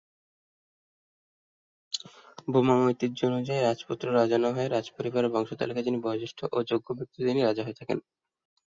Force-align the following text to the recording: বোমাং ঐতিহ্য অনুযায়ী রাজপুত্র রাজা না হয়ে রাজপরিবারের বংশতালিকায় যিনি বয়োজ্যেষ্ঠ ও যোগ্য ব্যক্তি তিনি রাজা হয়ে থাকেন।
বোমাং 2.47 2.77
ঐতিহ্য 2.85 3.19
অনুযায়ী 3.25 3.59
রাজপুত্র 3.61 4.05
রাজা 4.11 4.37
না 4.37 4.49
হয়ে 4.55 4.67
রাজপরিবারের 4.67 5.33
বংশতালিকায় 5.35 5.85
যিনি 5.87 5.99
বয়োজ্যেষ্ঠ 6.01 6.39
ও 6.51 6.67
যোগ্য 6.71 6.87
ব্যক্তি 6.97 7.17
তিনি 7.27 7.39
রাজা 7.41 7.63
হয়ে 7.63 7.79
থাকেন। 7.79 7.97